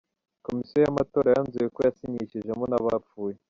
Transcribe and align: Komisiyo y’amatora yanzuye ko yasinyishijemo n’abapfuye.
Komisiyo 0.45 0.77
y’amatora 0.81 1.27
yanzuye 1.35 1.67
ko 1.75 1.79
yasinyishijemo 1.87 2.63
n’abapfuye. 2.67 3.35